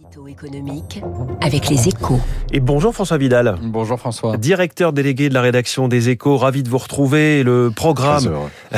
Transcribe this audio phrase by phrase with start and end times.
[0.00, 1.02] Édito économique
[1.40, 2.20] avec les échos.
[2.52, 3.56] Et bonjour François Vidal.
[3.60, 4.36] Bonjour François.
[4.36, 7.42] Directeur délégué de la rédaction des échos, ravi de vous retrouver.
[7.42, 8.28] Le programme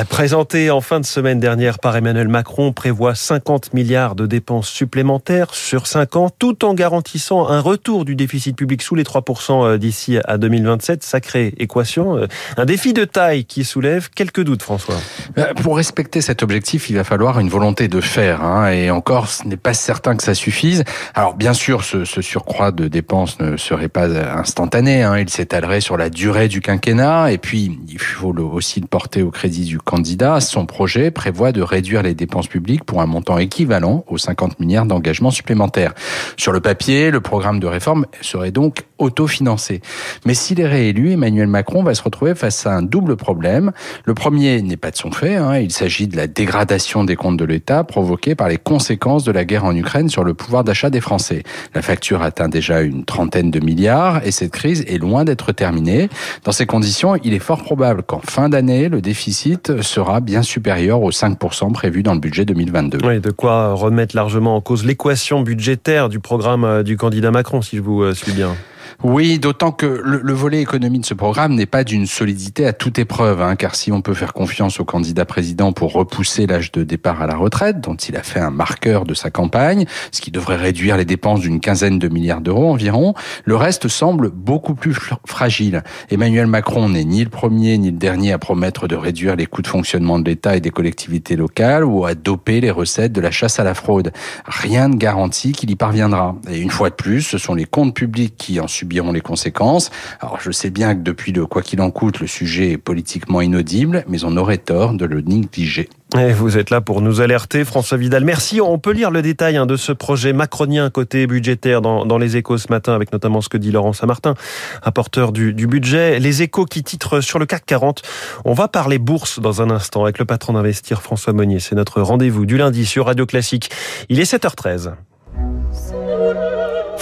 [0.09, 5.53] présenté en fin de semaine dernière par Emmanuel Macron prévoit 50 milliards de dépenses supplémentaires
[5.53, 9.77] sur 5 ans, tout en garantissant un retour du déficit public sous les 3% euh,
[9.77, 11.03] d'ici à 2027.
[11.03, 12.17] Sacrée équation.
[12.17, 12.27] Euh,
[12.57, 14.97] un défi de taille qui soulève quelques doutes, François.
[15.37, 18.41] Euh, pour respecter cet objectif, il va falloir une volonté de faire.
[18.43, 20.83] Hein, et encore, ce n'est pas certain que ça suffise.
[21.13, 25.03] Alors bien sûr, ce, surcroît de dépenses ne serait pas instantané.
[25.03, 25.17] Hein.
[25.17, 27.31] Il s'étalerait sur la durée du quinquennat.
[27.31, 30.39] Et puis, il faut aussi le porter au crédit du candidat.
[30.39, 34.85] Son projet prévoit de réduire les dépenses publiques pour un montant équivalent aux 50 milliards
[34.85, 35.93] d'engagements supplémentaires.
[36.37, 39.81] Sur le papier, le programme de réforme serait donc autofinancé.
[40.25, 43.71] Mais s'il est réélu, Emmanuel Macron va se retrouver face à un double problème.
[44.05, 45.35] Le premier n'est pas de son fait.
[45.35, 45.57] Hein.
[45.57, 49.43] Il s'agit de la dégradation des comptes de l'État provoquée par les conséquences de la
[49.43, 51.43] guerre en Ukraine sur le pouvoir d'achat des Français.
[51.73, 56.09] La facture atteint déjà une trentaine de milliards et cette crise est loin d'être terminée.
[56.43, 61.01] Dans ces conditions, il est fort probable qu'en fin d'année, le déficit sera bien supérieur
[61.01, 62.99] aux 5% prévus dans le budget 2022.
[63.03, 67.61] Oui, de quoi remettre largement en cause l'équation budgétaire du programme euh, du candidat Macron,
[67.61, 68.55] si je vous euh, suis bien.
[69.03, 72.99] Oui, d'autant que le, volet économie de ce programme n'est pas d'une solidité à toute
[72.99, 76.83] épreuve, hein, car si on peut faire confiance au candidat président pour repousser l'âge de
[76.83, 80.31] départ à la retraite, dont il a fait un marqueur de sa campagne, ce qui
[80.31, 83.13] devrait réduire les dépenses d'une quinzaine de milliards d'euros environ,
[83.45, 85.83] le reste semble beaucoup plus fragile.
[86.09, 89.61] Emmanuel Macron n'est ni le premier ni le dernier à promettre de réduire les coûts
[89.61, 93.31] de fonctionnement de l'État et des collectivités locales ou à doper les recettes de la
[93.31, 94.11] chasse à la fraude.
[94.45, 96.35] Rien ne garantit qu'il y parviendra.
[96.49, 99.91] Et une fois de plus, ce sont les comptes publics qui en subiront les conséquences.
[100.19, 103.41] Alors je sais bien que depuis le quoi qu'il en coûte, le sujet est politiquement
[103.41, 105.87] inaudible, mais on aurait tort de le négliger.
[106.17, 108.25] Et vous êtes là pour nous alerter, François Vidal.
[108.25, 108.59] Merci.
[108.59, 112.35] On peut lire le détail hein, de ce projet macronien côté budgétaire dans, dans, les
[112.35, 114.33] échos ce matin, avec notamment ce que dit Laurent Saint-Martin,
[114.81, 116.19] apporteur du, du, budget.
[116.19, 118.01] Les échos qui titrent sur le CAC 40.
[118.43, 121.59] On va parler bourse dans un instant avec le patron d'Investir, François Monnier.
[121.59, 123.69] C'est notre rendez-vous du lundi sur Radio Classique.
[124.09, 124.91] Il est 7h13.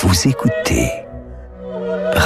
[0.01, 1.08] Vous écoutez